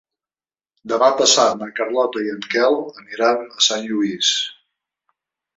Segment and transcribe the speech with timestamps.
[0.93, 4.35] Demà passat na Carlota i en Quel aniran a Sant Lluís.